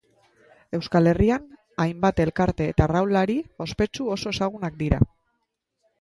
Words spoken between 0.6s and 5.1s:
Euskal Herrian hainbat elkarte eta arraunlari ospetsu oso ezagunak dira.